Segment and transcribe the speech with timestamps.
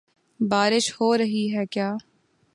[0.39, 1.91] بارش ہو رہی ہے کیا؟